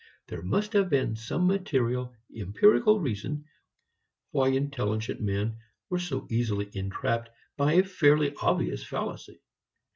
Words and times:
There 0.29 0.41
must 0.41 0.73
have 0.73 0.89
been 0.89 1.15
some 1.15 1.45
material, 1.45 2.15
empirical 2.35 2.99
reason 2.99 3.45
why 4.31 4.47
intelligent 4.47 5.21
men 5.21 5.59
were 5.91 5.99
so 5.99 6.25
easily 6.27 6.71
entrapped 6.73 7.29
by 7.55 7.73
a 7.73 7.83
fairly 7.83 8.33
obvious 8.41 8.83
fallacy. 8.83 9.41